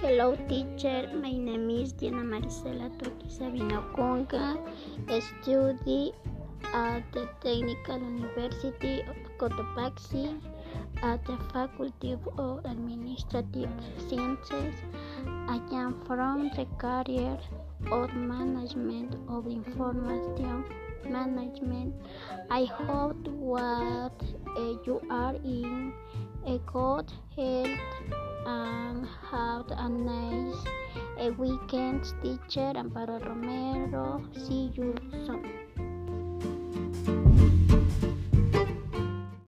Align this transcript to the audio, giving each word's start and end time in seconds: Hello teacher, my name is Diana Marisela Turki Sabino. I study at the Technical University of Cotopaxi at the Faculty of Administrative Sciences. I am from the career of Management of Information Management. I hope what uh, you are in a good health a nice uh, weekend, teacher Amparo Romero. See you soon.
Hello 0.00 0.36
teacher, 0.48 1.10
my 1.12 1.32
name 1.32 1.70
is 1.70 1.92
Diana 1.92 2.22
Marisela 2.22 2.88
Turki 3.00 3.26
Sabino. 3.26 3.82
I 5.08 5.18
study 5.18 6.12
at 6.72 7.02
the 7.12 7.28
Technical 7.42 7.98
University 7.98 9.02
of 9.02 9.16
Cotopaxi 9.38 10.40
at 11.02 11.24
the 11.26 11.36
Faculty 11.52 12.16
of 12.38 12.64
Administrative 12.64 13.70
Sciences. 14.08 14.76
I 15.48 15.58
am 15.72 16.00
from 16.06 16.50
the 16.54 16.66
career 16.78 17.36
of 17.90 18.14
Management 18.14 19.16
of 19.28 19.48
Information 19.48 20.64
Management. 21.10 21.92
I 22.50 22.66
hope 22.66 23.26
what 23.26 24.22
uh, 24.56 24.74
you 24.86 25.02
are 25.10 25.34
in 25.34 25.92
a 26.46 26.58
good 26.72 27.10
health 27.34 28.17
a 29.78 29.88
nice 29.88 30.64
uh, 31.20 31.30
weekend, 31.38 32.02
teacher 32.22 32.72
Amparo 32.74 33.18
Romero. 33.24 34.22
See 34.34 34.72
you 34.74 34.94
soon. 35.24 35.57